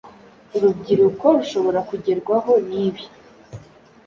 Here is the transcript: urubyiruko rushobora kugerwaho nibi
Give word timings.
urubyiruko 0.55 1.25
rushobora 1.37 1.79
kugerwaho 1.89 2.51
nibi 2.67 3.03